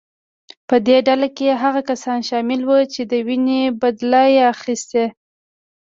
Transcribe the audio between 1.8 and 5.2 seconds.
کسان شامل وو چې د وینې بدله یې اخیسته.